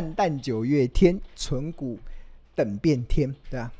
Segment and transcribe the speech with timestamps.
[0.00, 1.98] 淡淡九月天，存股
[2.54, 3.70] 等变天，对吧？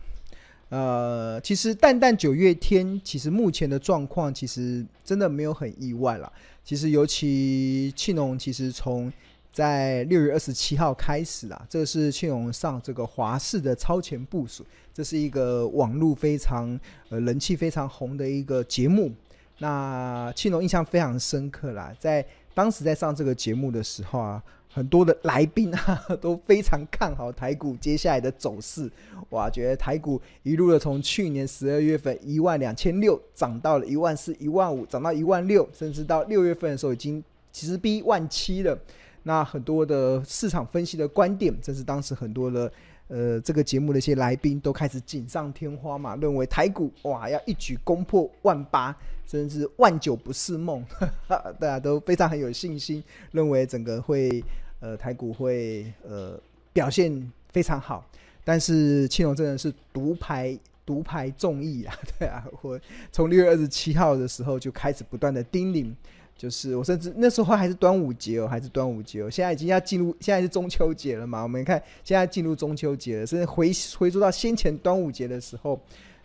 [0.69, 6.31] 呃，其实淡淡九月天，其实目前的状况其实真的没有很意外啦。
[6.63, 9.11] 其实尤其庆农，其实从
[9.51, 16.79] 在六月二十七号开始啊，这是庆农上这个华视的超前部署，这是一个网络非常
[17.09, 19.11] 呃人气非常红的一个节目。
[19.57, 24.43] 那庆农印象非常深刻啦，在当时在上这个节目的时候啊。
[24.73, 28.91] 很多的来宾啊 都非常看好台股接下来的走势，
[29.31, 38.79] 哇，觉得台股一路的从去年十二月份一万两千六涨到了一万四、一万五，涨到一万六，甚至到六月份的时候已经直逼万七了。
[39.25, 42.73] 那很多的市场分析的观点，甚至当时很多的。
[43.13, 50.85] 呃，这个节目的一些来宾都开始锦上添花嘛，认为台股哇要一举攻破万八，甚至万九不是梦，
[51.27, 54.41] 大家都非常很有信心，认为整个会
[54.81, 56.41] 呃台股会呃
[56.73, 58.05] 表现非常好。
[58.43, 62.81] 但是庆农真的是独排独排众议啊， 对啊，我
[63.13, 65.95] 从六月二十七号的时候就开始不断的叮咛。
[66.37, 71.43] 就是我甚至那时候还是端午节哦，还是端午节哦，现在已经要进入，现在是中秋节了嘛。
[71.43, 75.79] 我们看现在进入中秋节了，甚至回回溯到先前端午节的时候，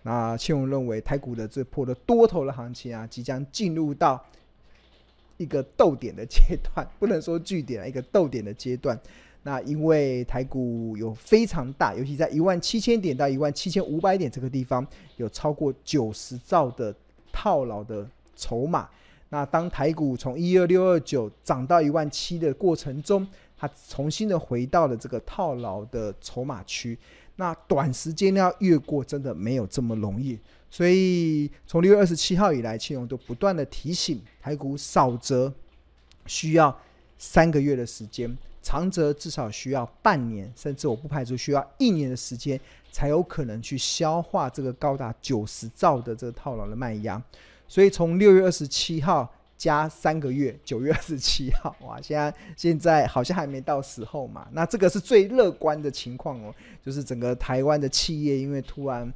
[0.04, 4.26] 那庆农认为台股的这波的多头的行情啊，即将进入到
[5.38, 9.00] 一个逗点的阶段， 不能说句点，一个逗点的阶段。
[9.44, 14.86] 那因为台股有非常大，尤其在一万七千点到一万七千五百点这个地方，
[15.18, 16.96] 有超过九十兆的
[17.32, 18.90] 套牢的筹码。
[19.30, 26.98] 那当台股从一二六二九涨到一万七的过程中，它重新的回到了这个套牢的筹码区。
[27.38, 30.40] 那短时间要越过，真的没有这么容易。
[30.70, 35.54] 所以从六月二十七号以来，庆农都不断的提醒台股，少则
[36.26, 36.78] 需要
[37.18, 42.60] 三个月的时间，长则至少需要半年，甚至我不排除需要一年的时间，
[42.92, 47.22] 才有可能去消化这个高达九十兆的这个套牢的卖压。
[47.68, 54.48] 所以从六月二十七号加三个月，九月二十七号， 哇，现在现在好像还没到时候嘛。
[54.52, 59.12] 那这个是最乐观的情况哦，就是整个台湾的企业因为突然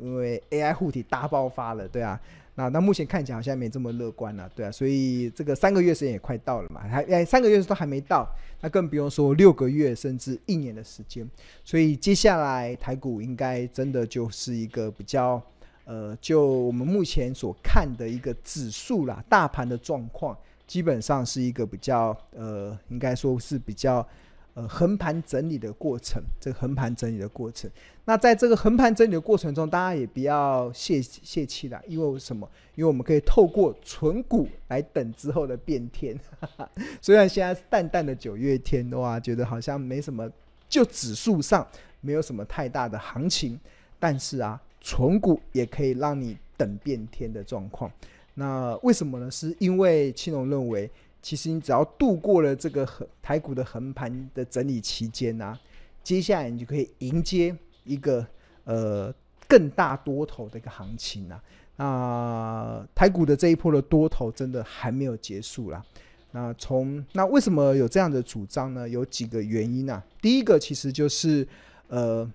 [0.00, 2.20] 因为 AI 护体大爆发了，对啊。
[2.56, 4.70] 那那目前看起来好像没这么乐观了，对啊。
[4.70, 8.28] 所以这个三个月时间也快到了嘛，还哎三个月都还没到，
[8.60, 11.28] 那更不用说六个月甚至一年的时间。
[11.64, 15.42] 所以接下来台股应该真的就是一个比较。
[15.84, 20.34] 呃，就我们目前所看的一个指数啦，大盘的状况，
[20.66, 24.06] 基本上是一个比较呃，应该说是比较
[24.54, 26.22] 呃横盘整理的过程。
[26.40, 27.70] 这个横盘整理的过程，
[28.06, 32.48] 那在这个横盘整理的过程中，大家也不要泄泄气啦，因为什么？
[32.76, 36.18] 因为我们可以透过存股来等之后的变天。
[36.40, 36.70] 哈哈，
[37.02, 40.26] 虽然现在是淡淡的九月天，哇，觉得好像没什么，
[40.66, 41.66] 就指数上
[42.00, 43.60] 没有什么太大的行情，
[43.98, 44.58] 但是啊。
[44.86, 47.90] 存股也可以让你等变天的状况，
[48.34, 49.30] 那为什么呢？
[49.30, 50.88] 是因为青龙认为，
[51.22, 55.58] 其实你只要度过了这个横台股的横盘的整理期间啊，
[56.02, 58.26] 接下来你就可以迎接一个
[58.64, 59.10] 呃
[59.48, 61.42] 更大多头的一个行情啊。
[61.76, 65.82] 那台股的这一波的多头真的还没有结束啦。
[66.30, 68.86] 那从那为什么有这样的主张呢？
[68.86, 70.04] 有几个原因啊。
[70.20, 71.48] 第一个其实就是
[71.88, 72.30] 呃。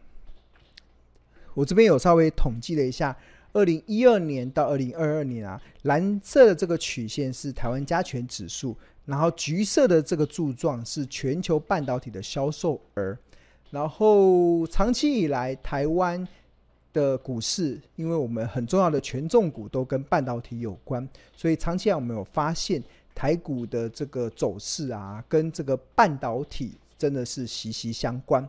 [1.59, 3.13] 我这边有稍微统计了一下，
[3.51, 13.17] 二零一二年到二零二二年啊，蓝色的这个曲线是台湾加权指数，然后橘色的这个柱状是全球半导体的销售额。
[13.71, 16.25] 然后长期以来，台湾
[16.93, 21.05] 的股市，因为我们很重要的权重股都跟半导体有关，
[21.35, 22.81] 所以长期以来我们有发现
[23.13, 28.47] 台股的这个走势啊，跟这个半导体真的是息息相关。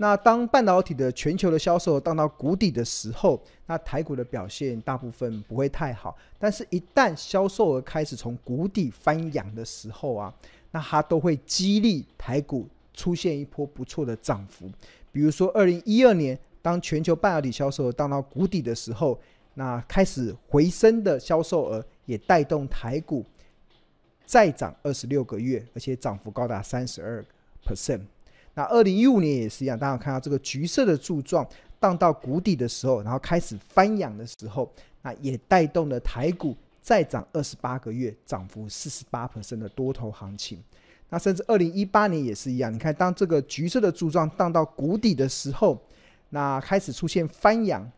[0.00, 6.16] 那当半导体的全球的销售降到谷底的时候，那台股的表现大部分不会太好。
[6.38, 10.34] 但是，一旦销售额开始从谷底翻扬的时候啊，
[10.70, 14.70] 那它都会激励台股出现一波不错的涨幅。
[15.12, 19.20] 比如说，二零一二年当全球半导体销售额降到谷底的时候，
[19.52, 23.22] 那开始回升的销售额也带动台股
[24.24, 27.22] 再涨二十六个月，而且涨幅高达三十二
[27.62, 28.00] percent。
[28.60, 31.48] 那二零一五年也是一样，大家看到这个橘色的柱状
[31.78, 34.70] 荡到谷底的时候，然后开始翻扬的时候，
[35.00, 40.62] 那也带动了台股再涨二十八个月，涨幅四十八%的多头行情。
[41.08, 45.82] 那甚至二零一八年也是一样，你看当这个橘色的柱状荡到谷底的时候，
[46.28, 47.90] 那开始出现翻扬，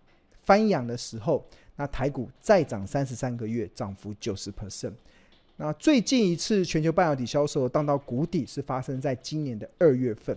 [0.45, 1.45] 翻扬的时候，
[1.75, 4.93] 那台股再涨三十三个月，涨幅九十%。
[5.57, 10.37] 那最近一次全球半导体销售荡到谷底是发生在今年的二月份。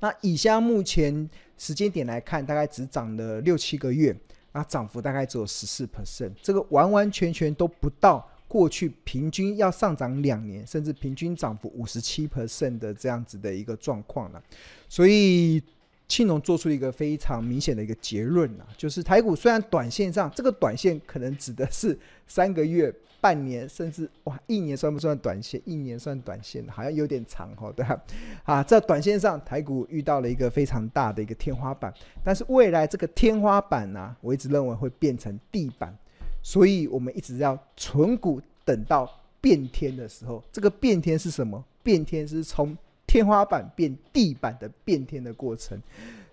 [0.00, 1.28] 那以下目前
[1.58, 4.16] 时间点来看，大概只涨了六七个月，
[4.52, 14.42] 那涨幅大概只有十四 percent，这个完完全全都不到过去平均要上涨两年，甚至平均涨幅五十七 percent 的这样子的一个状况了，
[14.88, 15.62] 所以。
[16.06, 25.58] 庆农做出一个非常明显的一个结论啊，就是台股虽然短线上这个短线可能指的是三个月、半年，甚至哇一年算不算短线？
[25.64, 27.98] 一年算短线，好像有点长哦，对吧？
[28.42, 31.90] 啊，在短线上台股遇到了一个非常大的一个天花板，
[32.22, 35.96] 但是未来这个天花板呢、我一直认为会变成地板，
[36.42, 39.10] 所以我们一直要存股，等到
[39.40, 41.64] 变天的时候，这个变天是什么？
[41.82, 42.76] 变天是从。
[43.06, 45.80] 天花板变地板的变天的过程，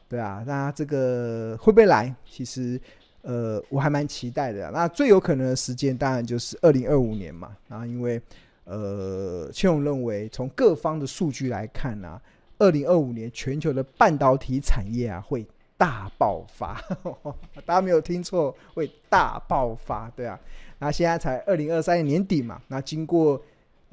[0.07, 2.15] 对啊，那这个会不会来？
[2.25, 2.79] 其实，
[3.21, 4.69] 呃，我还蛮期待的。
[4.71, 7.55] 那最有可能的时间当然就是二零二五年嘛。
[7.67, 8.21] 然后因为，
[8.63, 12.19] 呃，庆荣认为从各方的数据来看呢，
[12.57, 15.45] 二零二五年全球的半导体产业啊会
[15.77, 16.81] 大爆发。
[17.65, 20.09] 大家没有听错，会大爆发。
[20.15, 20.39] 对啊，
[20.79, 23.41] 那现在才二零二三年年底嘛，那经过。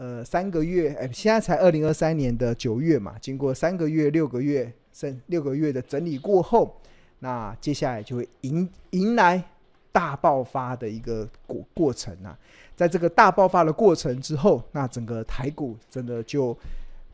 [0.00, 6.80] 呃，三个月，哎，现在才二零二三年的九月嘛，经过三个月、六个月，甚六个月的整理过后，
[7.20, 9.42] 那接下来就会迎迎来
[9.90, 12.38] 大爆发的一个过过程啊。
[12.76, 16.56] 在这个大爆发的过程之后，那整个台股真的就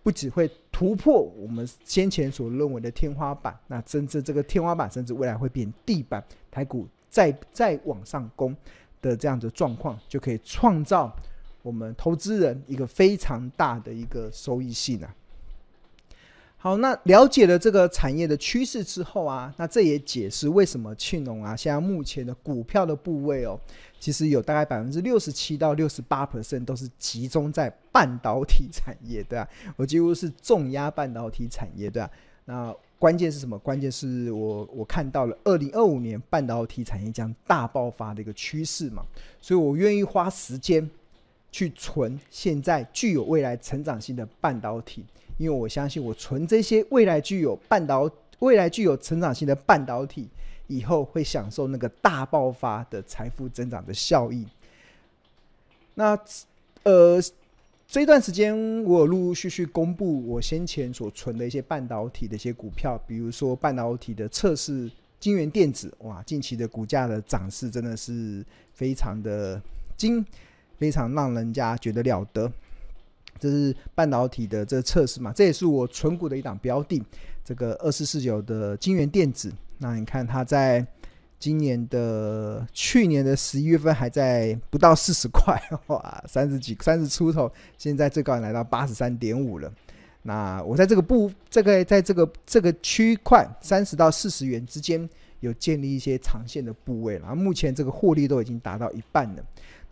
[0.02, 8.54] 不只会突破我们先前所认为的天花板，那甚至这个天花板甚至未来会变地板，台股再再往上攻
[9.00, 11.10] 的这样的状况，就可以创造。
[11.62, 15.14] 我们投资人一个非常大的一个收益性啊。
[16.64, 23.60] 好，那了解了这个产业的趋势之后啊，那这也解释为什么庆农啊，现在目前的股票的部位哦，
[24.00, 29.46] 其实有大概百分之六十七到六十八 percent 都是集中在半导体产业，对啊，
[29.76, 32.10] 我几乎是重压半导体产业，对啊。
[32.46, 33.58] 那关键是什么？
[33.58, 39.04] 关键是我我看到了二零二五年半导体产业将大爆发的一个趋势嘛，
[39.38, 40.88] 所以我愿意花时间。
[41.52, 45.04] 去存现在具有未来成长性的半导体，
[45.36, 50.28] 因为我相信我存这些未来具有半导未来具有成长性的半导体，
[50.66, 54.46] 以后会享受那个大爆发的财富增长的效益。
[55.94, 56.18] 那
[56.82, 57.20] 呃，
[57.86, 64.90] 这段时间我陆陆续续公布我先前所存的一些半导体的一些股票，比如说半导体的测试
[65.20, 69.60] 金圆电子，哇，近期的股价的涨势真的是非常的
[69.96, 70.24] 惊。
[70.76, 72.52] 非常让人家觉得了得，
[73.38, 77.02] 这是半导体的这个测试嘛，这也是我存股的一档标的，
[77.44, 79.52] 这个二四四九的晶圆电子。
[79.78, 80.86] 那你看它在
[81.38, 89.70] 今年的去年的十一月份还在不到四十块， 哇，三十几三十出头，现在最高来到八十三点五了。
[90.22, 95.06] 那我在这个部这个在这个这个区块三十到四十元之间
[95.40, 99.44] 有建立一些长线的部位，然后目前这个获利都已经达到一半了。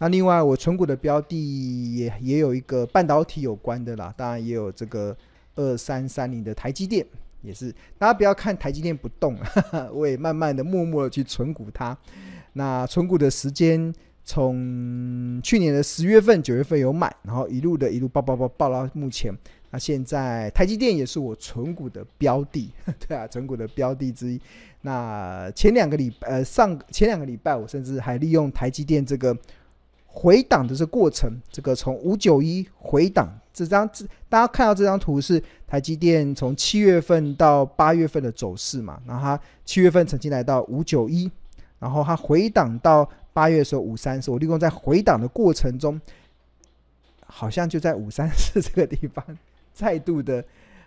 [0.03, 5.17] 那另外，我存股的标的也也有一个半导体有关的啦，当然也有这个
[5.55, 7.07] 二三三零的台积电，
[7.41, 11.97] 也是大家不要看台积电不动，哈哈，我也慢慢的、默默的去存股它。
[12.55, 19.33] 那存股的时间从去年的十月份、九月份有买，然后一路的一路爆爆爆爆到目前。
[19.71, 22.73] 那现在台积电也是我存股的标的，
[23.07, 24.41] 对啊，存股的标的之一。
[24.81, 29.39] 那前两个礼拜呃上前两个礼拜，我甚至还利用台积电这个。
[30.15, 33.89] 回档的这过程，这个从五九一回档这张，
[34.29, 39.01] 大家看到这张图是台积电从七月份到八月份的走势嘛？
[39.07, 41.31] 然后它七月份曾经来到五九一，
[41.79, 45.99] 然后它回档到八月的时候五三四，我利用在回档的过程中，
[47.27, 49.25] 好像就在五三四这个地方
[49.73, 50.45] 再度的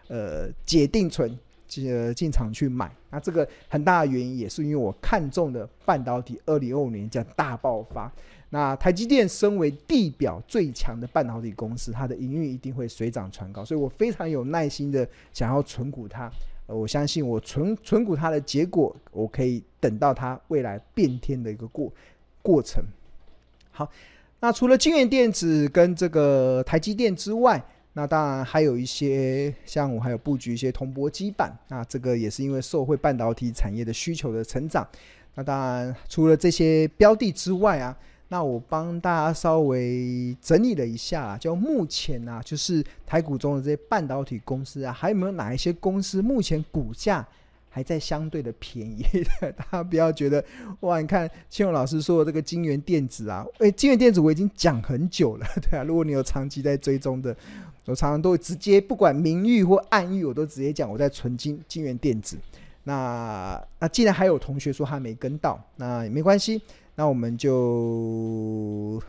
[0.08, 1.36] 呃解定存，
[1.67, 2.91] 进进场去买。
[3.10, 8.12] 那这个很大的原因也是因为我看中的半导体二零二五年将大爆发。
[8.56, 16.32] 那台积电身为地表最强的半导体公司，它的营运一定会水涨船高，所以我非常有耐心的想要存股它。
[16.68, 21.92] 呃，我相信我存存股它的结果，我可以等到它未来变天的一个过
[22.42, 22.82] 过程。
[23.72, 23.92] 好，
[24.40, 34.88] 那除了晶圆电子跟这个台积电之外，那当然还有一些像我还有布局一些铜箔基板，那这个也是因为受惠半导体产业的需求的成长。
[35.34, 37.94] 那当然除了这些标的之外啊。
[38.36, 47.25] 那我帮大家稍微整理了一下，就目前啊，就是台股中的这些半导体公司啊，还有没有哪一些公司目前股价
[47.70, 49.06] 还在相对的便宜？
[49.56, 50.44] 大家不要觉得
[50.82, 57.34] 哇，你看庆荣老师说的这个晶圆电子啊，诶，晶圆电子我已经讲很久了， 对啊，如果你有长期在追踪的
[57.86, 62.36] 我常常都会直接不管明喻或暗喻，我都直接讲我在存金金源电子。
[62.84, 66.62] 那那既然还有同学说他没跟到，那也没关系，
[66.96, 69.02] 那我们就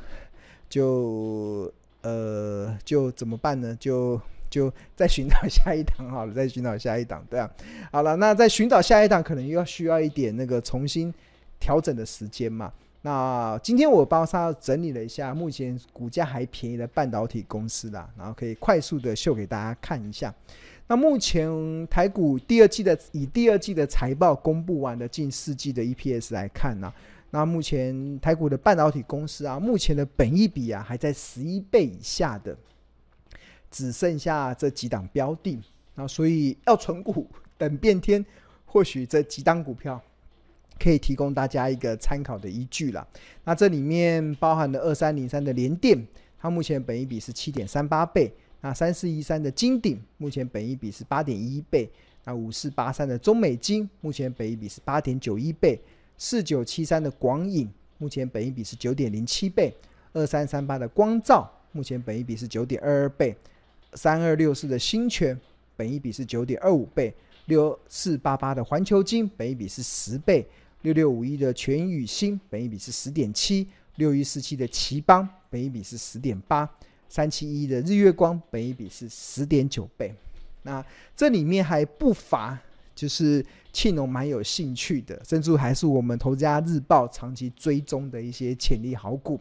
[0.69, 3.76] 就呃就怎么办呢？
[3.81, 7.50] 就就再寻找下一档好了，再寻找下一档，对啊，
[7.90, 11.12] 好了，那再寻找下一档可能又要需要一点那个重新
[11.59, 12.73] 调整的时间嘛。
[13.02, 20.35] 那今天我帮他整理了一下，目前股价还便宜的半导体公司啦，然后可以快速的秀给大家看一下。
[20.88, 26.93] 那目前台股第二季的以第二季的财报公布完的近四季的 EPS 来看呢，
[27.37, 32.57] 那目前台股的半导体公司啊，目前的本益比啊还在十一倍以下的，
[33.71, 35.61] 只剩下这几档标的，
[35.97, 37.28] 那所以要存股
[37.59, 38.25] 等变天，
[38.64, 40.02] 或许这几档股票。
[40.78, 43.07] 可以提供大家一个参考的依据了。
[43.45, 46.07] 那这里面包含了二三零三的联电，
[46.38, 48.33] 它目前本益比是七点三八倍。
[48.62, 51.90] 那三四一三的金鼎，目前本益比是八点一倍。
[52.25, 55.78] 那五四八三的中美金，目前本益比是八点九一倍。
[56.18, 57.68] 四九七三的广影，
[57.99, 59.75] 目前本益比是九点零七倍。
[60.12, 63.37] 二三三八的光照，目前本益比是九点二二倍。
[63.92, 65.38] 三二六四的新全，
[65.76, 67.14] 本益比是九点二五倍。
[67.46, 70.46] 六四八八的环球金，本益比是十倍。
[70.82, 76.66] 六六五一的全宇星，本益比是十点七；六一四七的頎邦，本益比是十点八；
[77.08, 80.14] 三七一的日月光，本益比是十点九倍。
[80.62, 82.58] 那这里面还不乏
[82.94, 83.44] 就是
[83.76, 89.38] 庆农蛮有兴趣的，甚至还是我们投资家日报长期追踪的一些潜力好股。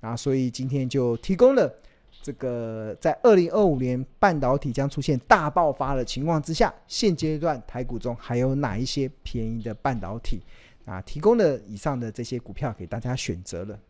[0.00, 1.74] 那所以今天就提供了
[2.20, 10.42] 这个，在二零二五年半导体将出现大爆发的情况之下，现阶段台股中还有哪一些便宜的半导体？
[10.84, 13.80] 啊，提供了以上的这些股票给大家选择了。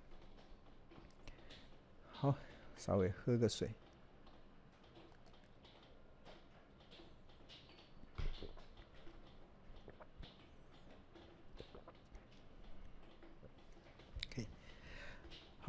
[2.12, 2.32] 好，
[2.76, 3.68] 稍微喝个水。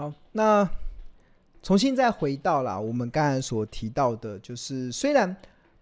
[0.01, 0.67] 好，那
[1.61, 5.35] 重新再回到了我们刚才所提到的，就是虽然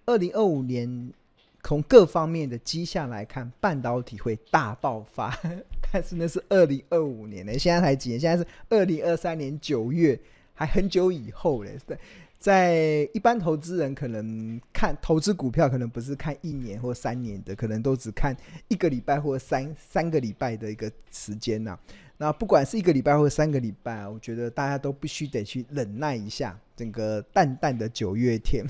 [0.05, 1.13] 二零二五年。
[1.61, 5.38] 从各方面的迹象来看，半导体会大爆发，
[5.91, 8.17] 但是那是二零二五年呢，现在才几年？
[8.17, 10.17] 现在是二零二三年九月，
[10.53, 11.77] 还很久以后嘞。
[11.85, 11.99] 在
[12.39, 18.35] 在一般投资人可能看投资股票，可能不是看一年或三年的，可能都只看
[18.69, 21.77] 一个礼拜或三三个礼拜的一个时间呐。
[22.21, 26.59] 那不管是一个礼拜或三个礼拜，我觉得大家都必须得去忍耐一下。
[26.75, 28.65] 整个淡淡的九月天，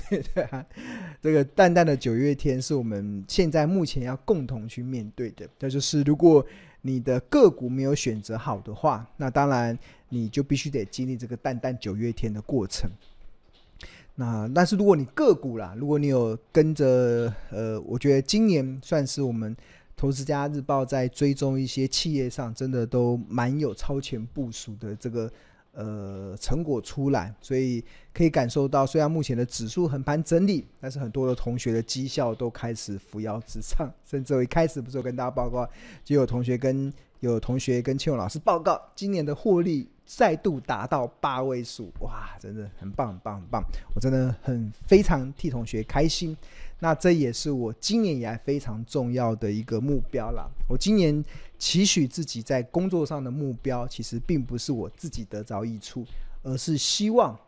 [1.20, 5.48] 这个淡淡的九月天是我们现在目前要共同去面对的。
[5.58, 6.44] 那就是如果
[6.82, 9.78] 你的个股没有选择好的话，那当然
[10.08, 12.88] 你就必须得经历这个淡淡九月天的过程。
[14.16, 19.56] 那但是如果你个股啦，如果你有跟着，呃，我觉得今年算是我们
[20.00, 25.30] 投资家日报在追踪一些企业上，真的都蛮有超前部署的这个。
[25.72, 35.64] 呃，成果出来，所以可以感受到，虽然目前的指数横盘整理，但是很多的同学的绩效都开始扶摇直上，甚至我一开始不是有跟大家报告，
[36.02, 43.62] 就有同学跟有同学跟庆勇老师报告，今年的获利再度达到八位数，哇，真的很棒很棒很棒，
[43.94, 46.36] 我真的很非常替同学开心。
[46.80, 50.48] 那这也是我今年以来非常重要的一个目标啦。
[50.68, 51.22] 我今年
[51.58, 56.04] 期许自己在工作上的目标，其实并不是我自己得着益处，
[56.42, 57.38] 而是希望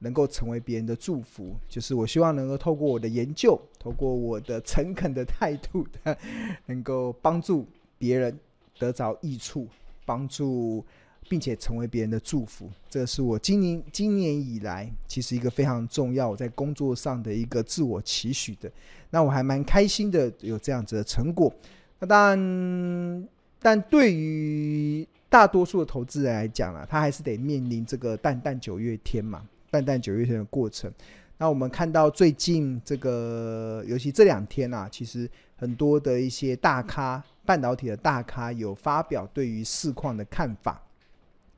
[0.00, 1.54] 能够成为别人的祝福。
[1.68, 5.86] 就是我希望能够透过我的研究，透过我的诚恳的态度，
[6.66, 7.66] 能够帮助
[7.98, 8.38] 别人
[8.78, 9.66] 得着益处，
[10.04, 10.84] 帮助。
[11.30, 18.68] 并且成为别人的祝福，这是我今年今年以来其实一个非常重要，我在工作上的一个自我期许的。
[19.10, 21.54] 那我还蛮开心的，有这样子的成果。
[22.00, 23.28] 那当然，
[23.60, 30.92] 但对于大多数的投资人来讲啊，他还是得面临这个淡淡九月天嘛，淡淡九月天的过程。
[31.38, 40.82] 那我们看到最近这个，尤其这两天啊，其实很多的一些大咖，半导体的大咖有发表对于市况的看法。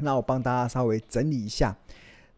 [0.02, 1.76] 那我帮大家稍微整理一下，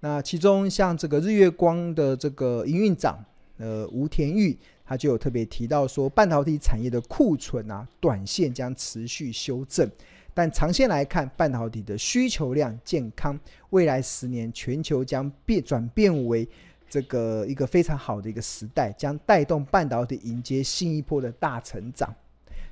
[0.00, 3.18] 那其中像这个日月光的这个营运长，
[3.56, 9.90] 呃，吴田玉，他就有特别提到说，半导体产业的库存啊，短线将持续修正，
[10.34, 13.38] 但长线来看，半导体的需求量健康，
[13.70, 16.46] 未来十年全球将变转变为
[16.88, 22.14] 这个一个非常好的一个时代，将带动半导体迎接新一波的大成长。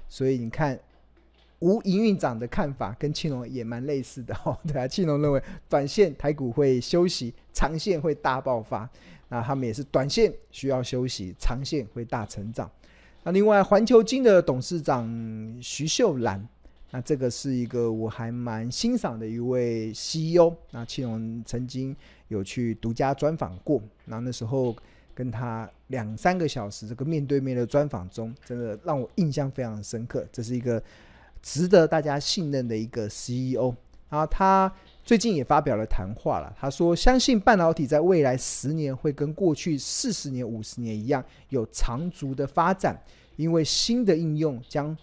[0.09, 0.79] 所以你看。
[1.62, 4.59] 吴营运长的看法跟庆隆也蛮类似的哦。
[4.66, 8.88] 对啊，庆隆认为短线台股会休息，长线会大爆发。
[9.28, 12.71] 那他们也是短线需要休息，长线会大成长。
[13.23, 15.09] 那另外环球金的董事长
[15.62, 16.47] 徐秀兰，
[16.90, 20.54] 那这个是一个我还蛮欣赏的一位 CEO。
[20.73, 21.97] 那庆隆曾经
[22.28, 24.76] 有去独家专访过，那那时候。
[25.14, 30.26] 跟他两三个小时这个面对面的专访中，真的让我印象非常深刻。
[30.33, 30.83] 这是一个
[31.43, 33.75] 值得大家信任的一个 CEO。
[34.09, 34.73] 然后他
[35.05, 43.03] 最近也发表了谈话了，他说相信半导体在未来十年会跟过去四十年、五十年一样有长足的发展，
[43.37, 44.97] 因为新的应用将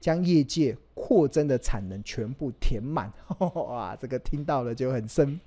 [0.00, 3.12] 将业界扩增的产能全部填满。
[3.38, 5.38] 哇，这个听到了就很生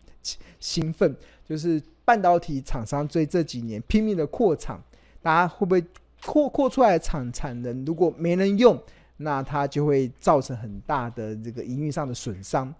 [0.59, 1.15] 兴奋，
[1.47, 1.81] 就是。
[2.07, 4.81] 半导体厂商在这几年拼命的扩厂，
[5.21, 5.83] 大家会不会
[6.25, 7.83] 扩扩出来产产能？
[7.83, 8.81] 如果没人用，
[9.17, 12.73] 那它就会造成很大的这个营运上的损伤。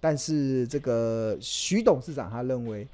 [0.00, 2.86] 但是这个徐董事长他认为，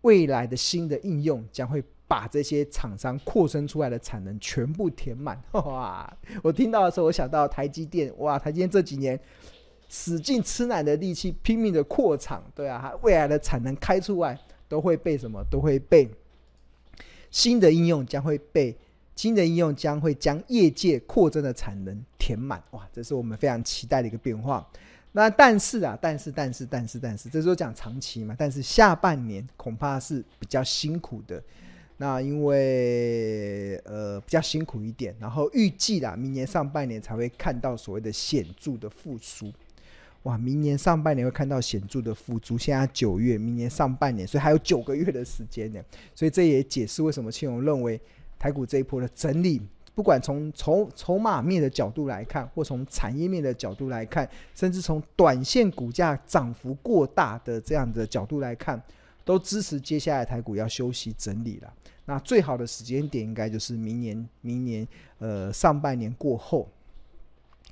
[0.00, 5.40] 未来的新的应用将会把这些厂商扩生出来的产能全部填满。
[5.52, 6.12] 哇！
[6.42, 8.38] 我听到的时候，我想到台积电，哇！
[8.38, 9.18] 台积电这几年
[9.88, 14.38] 使劲吃奶的力气，拼命的扩厂，对啊，未来的产能开出来。
[14.70, 15.44] 都会被什么？
[15.50, 16.08] 都会被
[17.28, 18.78] 新的应用将会被
[19.20, 22.58] 新的应用将会将业界扩增的产能填满。
[22.70, 24.66] 哇，这是我们非常期待的一个变化。
[25.12, 28.34] 那但是啊，但是但是但是但是，这时候讲长期嘛。
[28.38, 31.42] 但是下半年恐怕是比较辛苦的。
[31.98, 39.52] 那因为呃比较辛苦一点，然后预计啦，明年上半年才会看到所谓的显著的复苏。
[40.22, 42.56] 哇，明年上半年会看到显著的复苏。
[42.56, 45.82] 现在九月，明年上半年，所以还有九个月的时间呢。
[46.14, 48.00] 所以这也解释为什么青龙认为
[48.40, 49.60] 台股这一波的整理，
[49.94, 58.82] 不管从筹筹码面的角度来看，或从产业面的角度来看，甚至从短线股价涨幅过大的这样的角度来看，
[59.24, 61.72] 都支持接下来台股要休息整理了。
[62.06, 66.66] 那最好的时间点应该就是明年，明年呃上半年过后。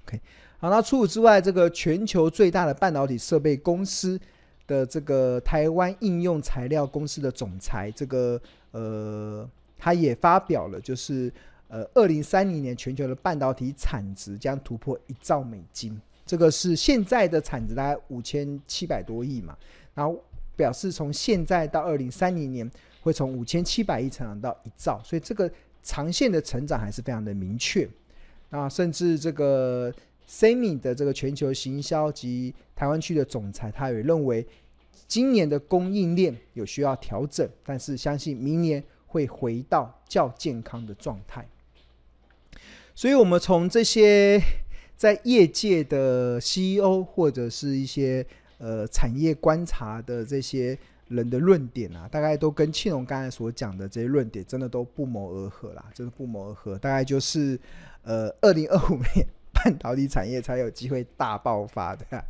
[0.04, 0.20] OK。
[0.61, 4.20] 好，那除此之外，这个全球最大的半导体设备公司
[4.66, 8.40] 的这个台湾应用材料公司的总裁，这个
[8.72, 9.48] 呃，
[9.79, 11.33] 他也发表了，就是
[11.69, 19.57] 呃，二零三零年全球的半导体产值将突破一兆美金，这个是现在的产值大概五千七百多亿嘛，
[19.95, 20.23] 然后
[20.57, 25.51] 表示从现在到二零三零年会从五千七百亿成长到一兆，所以这个
[25.83, 27.88] 长线的成长还是非常的明确，
[28.51, 29.95] 那甚至这个。
[30.31, 34.47] Semi 的这个全球行销及台湾区的总裁，他也认为
[35.07, 41.44] 今年的供应链有需要调整，但是相信明年会回到较健康的状态。
[42.94, 44.40] 所以，我们从这些
[44.97, 48.25] 在业界的 CEO 或者是一些
[48.59, 56.79] 呃产业观察的这些人的论点啊，大概都跟庆荣刚才所讲的这些论点真的都不谋而合啦，真的不谋而合。
[56.79, 57.59] 大概就是
[58.03, 59.27] 呃，二零二五年。
[59.61, 62.25] 半导体产业才有机会大爆发的。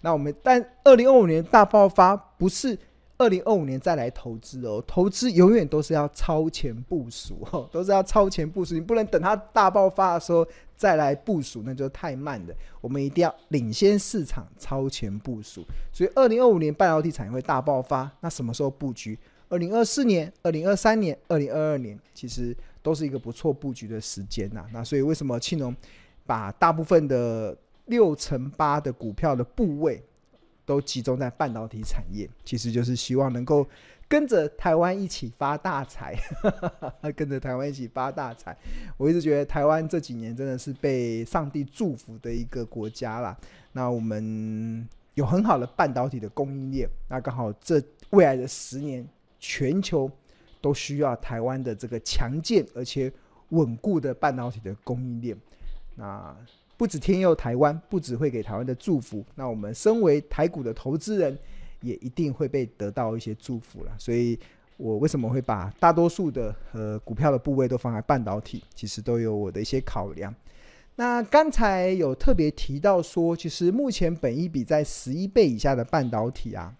[0.00, 2.78] 那我们但二零二五年大爆发不是
[3.18, 12.54] 二零二五年再来投资哦，投资永远都是要超前部署 哦，都是要超前部署，你不能等它大爆发的时候再来部署，那就太慢了。
[12.80, 15.64] 我们一定要领先市场，超前部署。
[15.92, 19.18] 所以二零二五年半导体产业会大爆发，那什么时候布局？
[19.48, 24.64] 二零二四年、二零二三年、二零二二年，其实都是一个不错布局的时间呐。
[24.72, 25.74] 那所以为什么庆隆？
[26.26, 30.02] 把大部分的六成八的股票的部位
[30.68, 33.66] 都集中在半导体产业，其实就是希望能够
[34.06, 36.14] 跟着台湾一起发大财，
[37.16, 38.54] 跟着台湾一起发大财。
[38.98, 43.34] 我一直觉得台湾这几年真的是被上帝祝福的一个国家啦。
[43.72, 49.08] 那我们有很好的半导体的供应链，那刚好这未来的十年，
[49.40, 50.10] 全球
[50.60, 53.10] 都需要台湾的这个强健而且
[53.48, 55.34] 稳固的半导体的供应链。
[55.94, 56.36] 那
[56.78, 61.36] 不止天佑台湾，不止会给台湾的祝福，那我们身为台股的投资人，
[61.80, 63.92] 也一定会被得到一些祝福了。
[63.98, 64.38] 所以，
[64.76, 68.62] 我为什么会把大多数的呃股票的部位都放在半导体？
[68.76, 70.32] 其实都有我的一些考量。
[70.94, 76.72] 那刚才有特别提到说，其实目前本益比在十一倍以下的半导体啊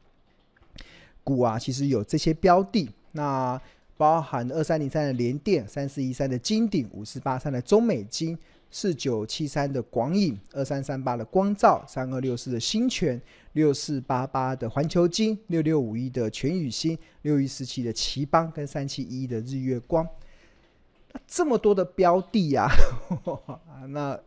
[1.25, 3.61] 股啊，其实有这些标的，那
[3.97, 8.39] 包含二三零三的联电、三四一三的金鼎、五四八三的中美金。
[8.71, 13.21] 四九七三的广影，二三三八的光照，三二六四的新泉，
[13.53, 20.07] 六四八八的环球金，六六五一的全宇星，六一四七的奇邦，跟三七一的日月光。
[21.13, 22.69] 那这么多的标的呀，
[23.89, 24.19] 那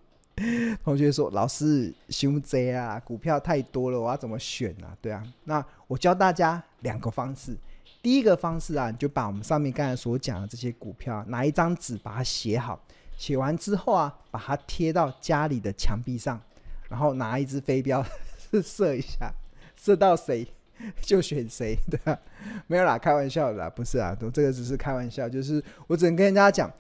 [0.83, 7.55] 同学说：“老师，凶贼啊，股票太多了，我要怎么选啊？”对啊，那我教大家两个方式。
[8.01, 12.81] 第一个方式啊，你就把我们上面刚才所讲的这些股票，拿一张纸把它写好，
[13.21, 16.41] 写完之后啊，把它贴到家里的墙壁上，
[16.89, 18.03] 然后拿一支飞镖
[18.63, 19.31] 射一下，
[19.75, 20.47] 射到谁
[21.01, 22.17] 就选谁， 对吧？
[22.65, 26.71] 没有啦，开玩笑的啦，不是啊，这个只是开玩笑，就是我只能跟人家讲。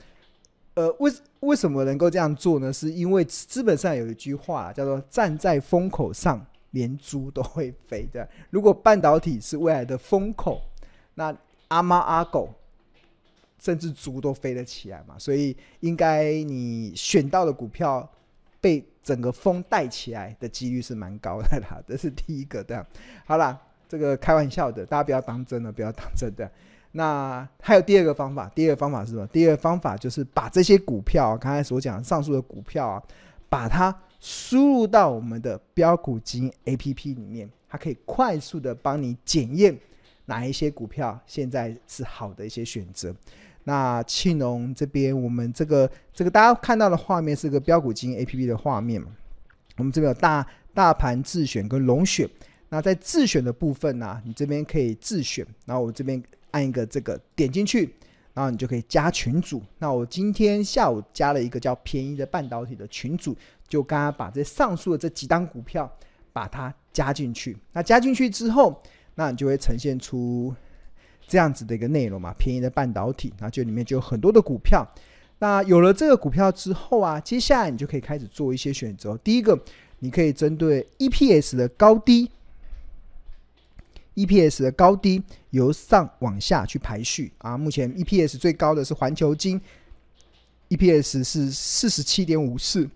[0.73, 2.73] 呃，为为什么能够这样做呢？
[2.73, 8.27] 是因为资本上有一句话叫做“站在风口上，连猪都会飞”的。
[8.49, 10.61] 如果半导体是未来的风口，
[11.13, 11.35] 那
[11.67, 12.51] 阿猫阿狗
[13.61, 15.15] 甚至猪都飞得起来嘛。
[15.19, 18.09] 所以，应该你选到的股票
[18.59, 21.79] 被整个风带起来的几率是蛮高的啦。
[21.87, 22.83] 这是第一个的。
[23.25, 23.55] 好啦，
[23.87, 26.51] 这个开玩笑的，大家不要当真了，不要当真的。
[26.93, 29.25] 那还有第二个方法，第二个方法是什么？
[29.27, 33.03] 第二个方法就是把这些股票，刚才所讲上述的股票啊，
[33.47, 39.77] 把它输入到我们的标股金 APP 里面，它可以快速的帮你检验
[40.25, 43.15] 哪一些股票现在是好的一些选择。
[43.63, 49.07] 那庆隆这边，我们这个这个大家看到的画面是个标股金 APP 的画面嘛？
[49.77, 52.29] 我们这边有大大盘自选跟龙选。
[52.69, 56.21] 那在自选的部分呢、你这边可以自选，然后我这边。
[56.51, 57.89] 按一个这个点进去，
[58.33, 59.63] 然后你就可以加群组。
[59.79, 63.33] 那我今天下午加了一个叫便宜的半导体的群组，
[63.69, 65.89] 就刚刚把这上述的这几档股票
[66.33, 67.55] 把它加进去。
[67.71, 68.83] 那加进去之后，
[69.15, 70.53] 那你就会呈现出
[71.31, 74.85] 这样子的一个内容嘛，便宜的半导体，那就里面就有很多的股票。
[75.39, 79.17] 那有了这个股票之后啊，接下来你就可以开始做一些选择。
[79.19, 79.57] 第一个，
[79.99, 82.29] 你可以针对 EPS 的高低。
[84.15, 89.59] EPS 的高低由上往下去排序啊，目前 EPS 最高的是环球金
[90.67, 92.89] ，EPS 是四十七点五四，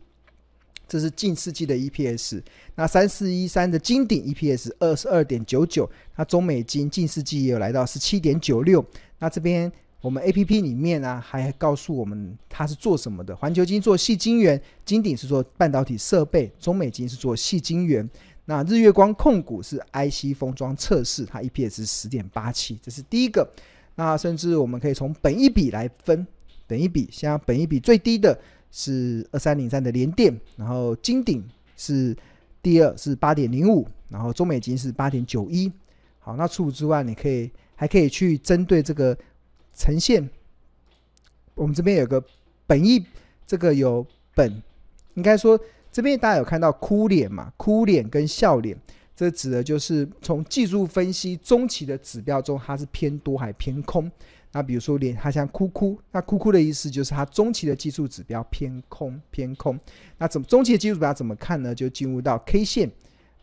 [0.88, 2.42] 这是近世纪的 EPS。
[2.76, 8.84] 那三四一三的金鼎 EPS 二十二点九九，那中美金近世纪也有来到十七点九六。
[9.20, 9.72] 那这边
[10.02, 13.36] 我们 APP 里面呢、还告诉我们它是做什么的？
[13.36, 18.08] 环球金做细晶圆，金鼎是做半导体设备，中美金是做细晶圆。
[18.46, 23.50] 那日月光控股是 IC 封装测试，它 EPS 是十点八七，这是第一个。
[23.96, 26.28] 那甚至我们可以从本一比来分，
[26.68, 28.38] 本一比像本一比最低的
[28.78, 31.42] 是二三零三的联电，然后金鼎
[31.78, 32.14] 是
[32.62, 35.72] 第二是八点零五，然后中美金是八点九一。
[36.20, 39.18] 好，那除此之外，你可以还可以去针对这个
[39.74, 40.30] 呈现，
[41.54, 42.22] 我们这边有个
[42.68, 43.06] 本意，
[43.48, 44.62] 这个有本，
[45.14, 45.58] 应该说。
[45.92, 47.54] 这边大家有看到哭脸嘛？
[47.56, 48.78] 哭脸跟笑脸，
[49.16, 54.12] 这指的就是从技术分析中期的指标中，它是偏多还偏空？
[54.56, 59.78] 那比如说脸，它像哭哭，那哭哭的意思就是它中期的技术指标偏空偏空。
[60.18, 61.76] 那怎么中期的技术指标怎么看呢？
[61.76, 62.90] 就进入到 K 线，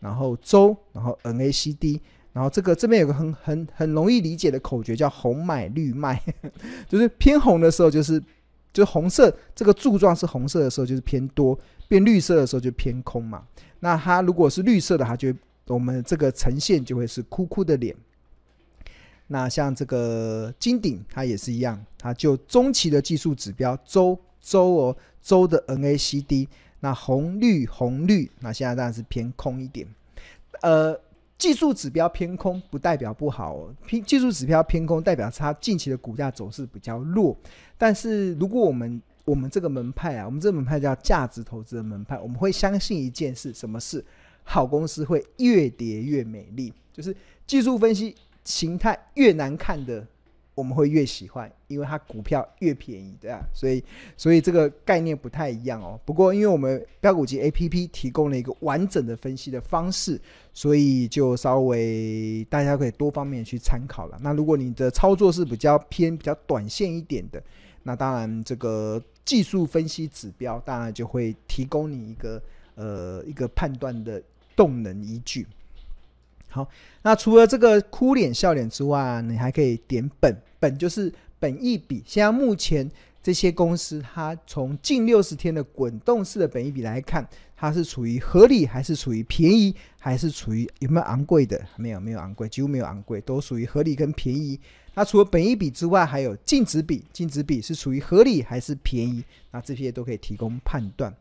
[0.01, 2.01] 然后周，然后 N A C D，
[2.33, 6.18] 然后这个这边有个很很很容易理解的口诀叫红买绿卖，
[6.88, 8.18] 就是偏红的时候就是
[8.72, 11.59] 就是红色这个柱状是红色的时候就是偏多。
[11.88, 13.44] 变绿色的时候就偏空嘛，
[13.81, 15.31] 那它如果是绿色的，它就
[15.66, 17.94] 我们这个呈现就会是哭哭的脸。
[19.33, 26.47] 那像这个金鼎，它也是一样，它就中期的技术指标周周哦周的 N A C D，
[26.81, 29.88] 那红绿红绿，那现在当然是偏空一点。
[30.61, 30.95] 呃，
[31.38, 37.35] 技术指标偏空不代表不好哦，偏技术指标偏空代表它近期的股价走势比较弱。
[37.79, 42.18] 但是如果我们我们这个门派啊，我们这个门派叫价值投资的门派。
[42.18, 44.05] 我们会相信一件事，什么事？
[44.45, 47.16] 好公司会越跌越美丽，就是
[47.47, 50.07] 技术分析形态越难看的，
[50.55, 53.40] 我们会越喜欢，因为它股票越便宜，对啊。
[53.55, 53.83] 所以，
[54.16, 55.98] 所以这个概念不太一样哦。
[56.05, 60.20] 不过，因为我们标股金 APP 提供了一个完整的分析的方式，
[60.52, 64.18] 所以就稍微大家可以多方面去参考了。
[64.22, 67.42] 那如果你的操作是比较偏比较短线一点的，
[67.83, 69.02] 那当然这个。
[69.24, 72.42] 技术分析指标当然就会提供你一个
[72.74, 74.20] 呃一个判断的
[74.57, 75.46] 动能依据。
[76.53, 76.69] 好，
[77.01, 81.11] 那除了这个哭脸笑脸之外，你还可以点本，本就是
[81.41, 82.03] 本益比。
[82.07, 82.88] 现在目前
[83.23, 91.59] 这些公司，它从近六十天的滚动式的本益比来看，它是处于合理，还是处于便宜，还是处于有没有昂贵的？
[91.77, 94.61] 没有，没有昂贵，几乎没有昂贵，都属于合理跟便宜。
[94.95, 99.25] 那除了本益比之外，还有净值比，净值比是属于合理还是便宜？
[99.51, 101.15] 那这些都可以提供判断。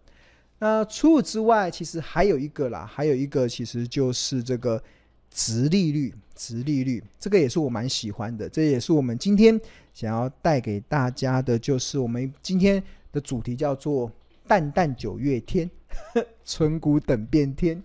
[0.59, 4.83] 那除此之外，其实还有一个啦，还有一个其实就是这个
[5.31, 9.59] 殖利率，殖利率这个也是我蛮喜欢的，这也是我们今天
[9.93, 14.11] 想要带给大家的，就是我们今天的主题叫做
[14.45, 15.69] “淡淡九月天”。
[16.45, 17.81] 存股等变天。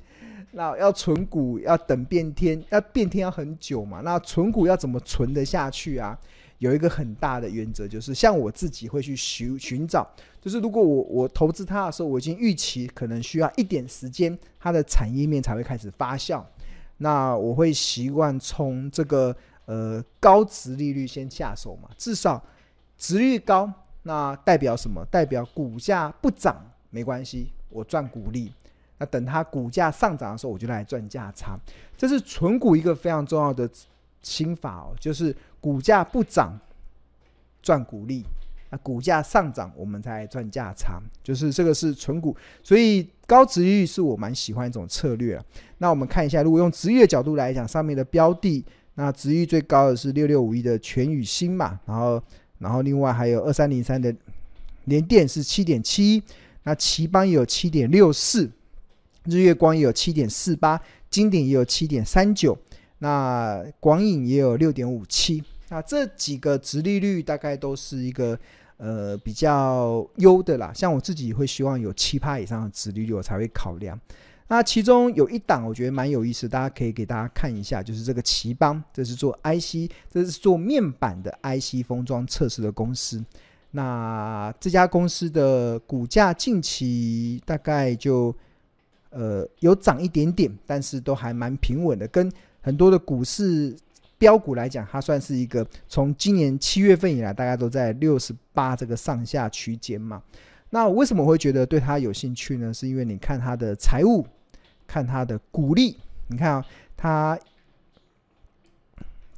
[0.52, 4.00] 那要存股要等变天，要变天要很久嘛。
[4.00, 6.16] 那存股要怎么存得下去啊？
[6.58, 10.08] 有一个很大的原则，就是像我自己会去寻寻找，
[10.40, 16.42] 就是如果我我投资它的时候，我已经预期可能需要一点时间，它的产业面才会开始发酵。
[16.98, 22.42] 那我会习惯从这个呃高值利率先下手嘛，至少
[22.96, 23.70] 值率高，
[24.02, 25.04] 那代表什么？
[25.10, 26.56] 代表股价不涨
[26.90, 28.52] 没关系，我赚股利。
[28.98, 31.58] 那等它股价上涨的时候，我就来赚价差。
[31.98, 33.68] 这是存股一个非常重要的
[34.22, 36.58] 心法哦，就是股价不涨
[37.60, 38.24] 赚股利，
[38.70, 41.00] 那股价上涨我们才赚价差。
[41.22, 45.40] 就是这个是存股，所以高值域是我蛮喜欢一种策略。
[45.78, 52.22] 那我们看一下，如果用值域的角度来讲，上面的标的，那值域最高的是六六五一的全宇星嘛，然后
[52.58, 54.14] 然后另外还有二三零三的
[54.84, 56.22] 联电是七点七，
[56.62, 58.50] 那奇邦也有七点六四。
[59.24, 62.56] 日月光也有七点四八，金鼎也有七点三九，
[62.98, 68.38] 那广影也有六点五七，那这几个殖利率大概都是一个
[68.76, 70.72] 呃比较优的啦。
[70.74, 73.98] 像我自己会希望有七趴以上的殖利率，我才会考量。
[74.48, 83.24] 那其中有一档我觉得蛮有意思，大家可以给大家看一下，就是这个奇邦，这是做 IC，这是做面板的 IC 封装测试的公司。
[83.72, 88.34] 那这家公司的股价近期大概就。
[89.10, 92.06] 呃，有涨一点点，但是都还蛮平稳的。
[92.08, 93.74] 跟很多的股市
[94.18, 100.22] 标股来讲，它算是一个从今年七月份以来，大家都在六十八这个上下区间嘛。
[100.70, 102.72] 那为什么会觉得对它有兴趣呢？
[102.72, 104.26] 是因为你看它的财务，
[104.86, 105.96] 看它的股利，
[106.28, 107.38] 你看啊，它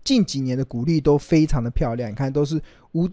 [0.02, 2.10] 近几年的股利都非常的漂亮。
[2.10, 2.60] 你看都是
[2.92, 3.08] 五，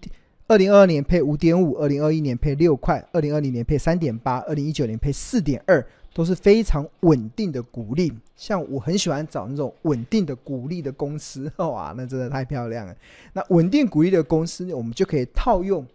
[0.48, 5.86] 二零二二年配五点五，二零二一年配六块，二零二零年配三点八，二零一九年配四点二。
[6.16, 12.96] 都是非常稳定的股利，像我很喜欢找那种稳定的股利的公司， 哇，那真的太漂亮了。
[13.34, 15.86] 那稳定股利的公司，我们就可以套用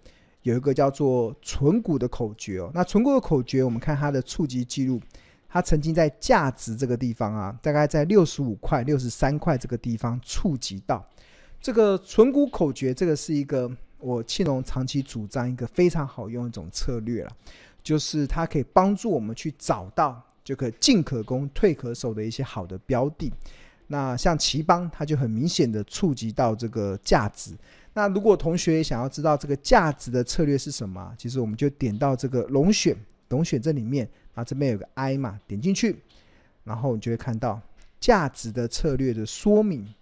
[0.43, 2.71] 有一个叫做存股的口诀哦。
[2.75, 5.01] 那存股的口诀，我们看它的触及记录，
[5.49, 11.03] 它曾经在价值这个地方啊，大概在六十五块、六十三块这个地方触及到
[11.63, 12.93] 这个存股口诀。
[12.93, 17.33] 这个是一个我庆隆长期主张一个非常好用一种策略了。
[17.83, 23.33] 就是它可以帮助我们去找到，就可进可攻退可守的一些好的标的。
[23.89, 27.53] 那像頎邦，它就很明显的触及到这个价值。
[27.93, 32.97] 那如果同学想要知道这个价值的策略是什么，其实我们就点到这个龙选，
[33.31, 35.97] 龙选这里面啊，这边有个 I 嘛，点进去，
[36.63, 37.61] 然后你就会看到
[37.99, 39.93] 价值的策略的说明。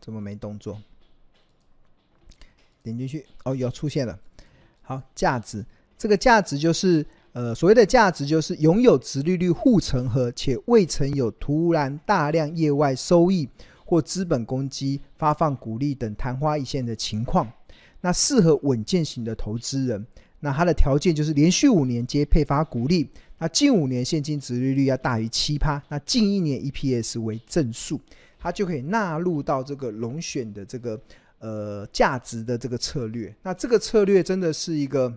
[0.00, 0.80] 怎么没动作？
[2.82, 4.18] 点进去哦，有出现了。
[4.82, 5.64] 好，价值
[5.98, 13.48] 这个价值就是呃，所谓的价值就是拥有殖利率护城河，且未曾有突然大量业外收益
[13.84, 17.52] 或资本公积发放股利等昙花一现的情况。
[18.00, 20.06] 那适合稳健型的投资人。
[20.40, 28.00] 那它的条件就是连续五年皆配发股利，那近五年现金殖利率要大于七趴，那近一年 EPS 为正数。
[28.42, 30.98] 它就可以纳入到这个龙选的这个
[31.40, 33.34] 呃价值的这个策略。
[33.42, 35.14] 那这个策略真的是一个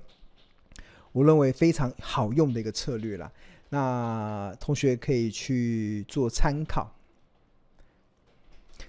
[1.14, 3.32] 我认为非常好用的一个策略啦。
[3.70, 6.94] 那同学可以去做参考。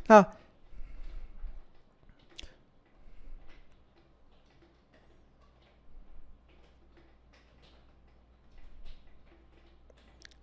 [0.09, 0.27] 那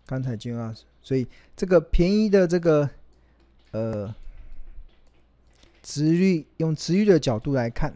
[0.05, 1.27] 刚才金老师，所以
[1.57, 2.89] 这个便宜的这个。
[3.71, 4.13] 呃，
[5.81, 7.93] 殖利率用殖利率的角度来看，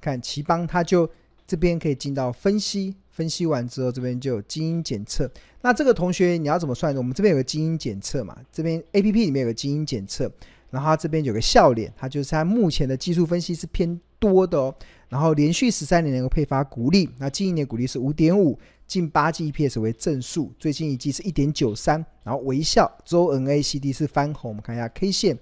[0.00, 1.08] 看頎邦，它就
[1.46, 5.30] 这边可以进到分析，分析完之后，这边就有基因检测。
[5.62, 6.98] 那这个同学你要怎么算呢？
[6.98, 10.30] 我们这边有个基因检测嘛，这边 APP 里面有个基因检测，
[10.70, 14.74] 然后它这边有个笑脸，它就是它目前的技术分析是偏多的哦。
[15.08, 18.58] 然后连续十三年能够配发股利，那近一年股利是五点五。
[18.86, 25.38] 近八季 EPS 为正数，最近一季是一点九三，然后微笑周 NACD 是翻红，我们看一下 K 线，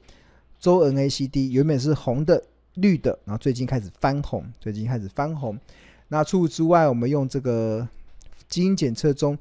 [0.59, 2.43] 周 NACD 原本是红的
[2.75, 5.59] 绿的，然后最近开始翻红，最近开始翻红。
[6.09, 7.87] 那除此之外，我们用这个
[8.49, 9.37] 基因检测中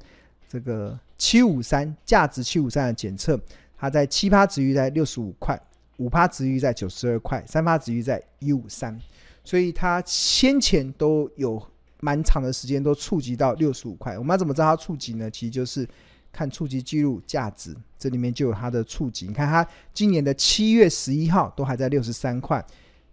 [0.50, 3.40] 这个七五三价值七五三的检测，
[3.78, 5.62] 它在七趴殖利率在六十五块，
[5.98, 9.00] 五趴殖利率在九十二块，三趴殖利率在一五三，
[9.44, 11.62] 所以它先前都有。
[12.02, 15.32] 蛮长的时间都触及到六十五块，我们要怎么知道它触及呢？
[15.32, 15.88] 其实就是
[16.34, 19.28] 看触及记录价值，这里面就有它的触及。
[19.28, 22.66] 你看它今年的七月十一号都还在六十三块，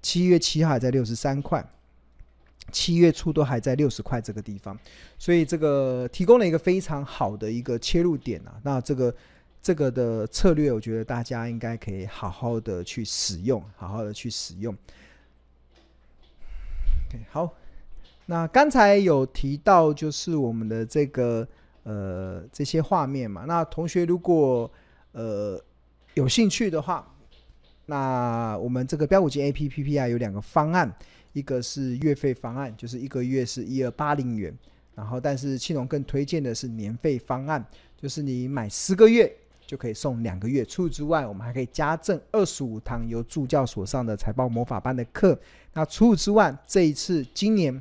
[0.02, 1.64] 七月七号还在六十三块，
[2.72, 4.78] 七月初都还在六十块这个地方，
[5.18, 8.58] 所以这个提供了一个非常好的一个切入点啊。
[8.62, 9.14] 那这个
[9.60, 14.74] 这个的策略，我觉得大家应该可以好好的去使用，好好的去使用。
[17.30, 17.52] 好，
[18.28, 21.48] 那刚才有提到就是我们的这个。
[21.84, 24.70] 呃，这些画面嘛，那同学如果
[25.12, 25.58] 呃
[26.12, 27.10] 有兴趣的话，
[27.86, 30.94] 那我们这个标股金 APP 啊有两个方案，
[31.32, 34.54] 一个是月费方案，就是一个月是一二八零元，
[34.94, 37.64] 然后但是庆隆更推荐的是年费方案，
[37.96, 39.34] 就是你买十个月
[39.66, 40.62] 就可以送两个月。
[40.66, 45.40] 除此之外，我们还可以加赠二十五堂由助教所上的财报魔法班的课。
[45.72, 47.80] 那除此之外，这一次今年。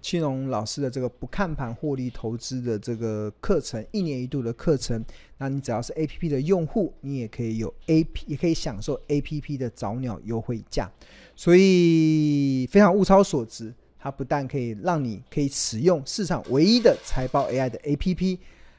[0.00, 5.04] 青龙老师的这个不看盘获利投资的这个课程，一年一度的课程，
[5.38, 10.90] 那你只要是 APP 的用户，你也可以有 AP，也可以享受 APP 的早鸟优惠价，
[11.34, 13.74] 所以非常物超所值。
[13.98, 18.38] 它不但可以让你可以使用市场唯一的财报 AI 的 APP，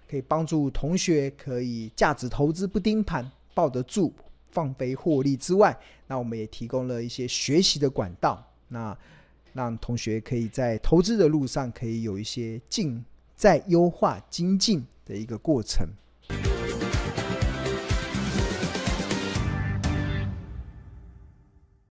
[0.09, 4.13] 可以帮助同学可以价值投资不盯盘，抱得住
[4.51, 5.77] 放飞获利之外，
[6.07, 8.41] 那我们也提供了一些学习的管道。
[8.69, 8.97] 那
[9.57, 13.03] 让同学可以在投资的路上可以有一些进
[13.35, 15.87] 再优化精进的一个过程。